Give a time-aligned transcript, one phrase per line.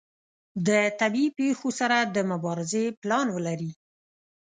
[0.67, 0.69] د
[0.99, 3.71] طبیعي پیښو سره د مبارزې پلان ولري.